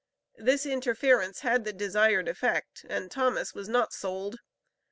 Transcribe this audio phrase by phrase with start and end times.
[0.39, 4.39] This interference had the desired effect, and Thomas was not sold.